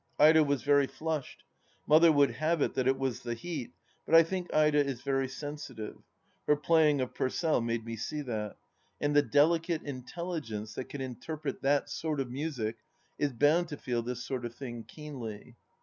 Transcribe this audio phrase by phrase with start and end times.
[0.17, 1.43] Ida was very flushed.
[1.85, 3.73] Mother would have it that it was the heat,
[4.03, 5.95] but I think Ida is very sensitive—
[6.47, 8.57] her playing of Purcell made me see that—
[8.99, 12.77] and the delicate intelligence that can interpret that sort of music
[13.19, 15.55] is bound to feel this sort of thing keenly.